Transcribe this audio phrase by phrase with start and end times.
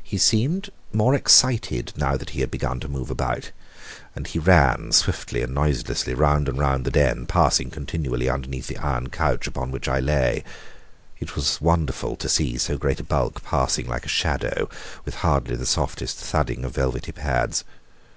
[0.00, 3.50] He seemed more excited now that he had begun to move about,
[4.14, 8.76] and he ran swiftly and noiselessly round and round the den, passing continually underneath the
[8.78, 10.44] iron couch upon which I lay.
[11.18, 14.68] It was wonderful to see so great a bulk passing like a shadow,
[15.04, 17.64] with hardly the softest thudding of velvety pads.